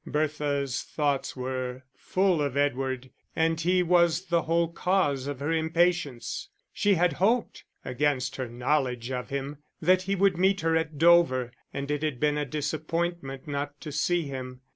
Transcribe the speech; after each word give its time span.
Bertha's 0.07 0.81
thoughts 0.81 1.35
were 1.35 1.83
full 1.95 2.41
of 2.41 2.57
Edward, 2.57 3.11
and 3.35 3.61
he 3.61 3.83
was 3.83 4.25
the 4.29 4.41
whole 4.41 4.67
cause 4.69 5.27
of 5.27 5.39
her 5.41 5.51
impatience. 5.51 6.49
She 6.73 6.95
had 6.95 7.13
hoped, 7.13 7.65
against 7.85 8.37
her 8.37 8.47
knowledge 8.47 9.11
of 9.11 9.29
him, 9.29 9.59
that 9.79 10.01
he 10.01 10.15
would 10.15 10.39
meet 10.39 10.61
her 10.61 10.75
at 10.75 10.97
Dover, 10.97 11.51
and 11.71 11.91
it 11.91 12.01
had 12.01 12.19
been 12.19 12.39
a 12.39 12.45
disappointment 12.45 13.47
not 13.47 13.79
to 13.81 13.91
see 13.91 14.23
him. 14.23 14.61